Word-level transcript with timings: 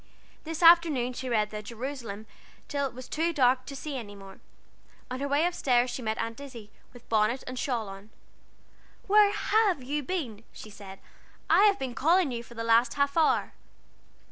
This 0.45 0.63
afternoon 0.63 1.13
she 1.13 1.29
read 1.29 1.51
the 1.51 1.61
Jerusalem 1.61 2.25
till 2.67 2.87
It 2.87 2.95
was 2.95 3.07
too 3.07 3.31
dark 3.33 3.67
to 3.67 3.75
see 3.75 3.97
any 3.97 4.15
more. 4.15 4.39
On 5.11 5.19
her 5.19 5.27
way 5.27 5.45
up 5.45 5.53
stairs 5.53 5.91
she 5.91 6.01
met 6.01 6.17
Aunt 6.17 6.39
Izzie, 6.39 6.71
with 6.91 7.07
bonnet 7.07 7.43
and 7.45 7.59
shawl 7.59 7.87
on. 7.87 8.09
"Where 9.05 9.31
have 9.31 9.83
you 9.83 10.01
been?" 10.01 10.43
she 10.53 10.71
said. 10.71 10.97
"I 11.51 11.65
have 11.65 11.77
been 11.77 11.93
calling 11.93 12.31
you 12.31 12.41
for 12.41 12.55
the 12.55 12.63
last 12.63 12.95
half 12.95 13.15
hour." 13.15 13.53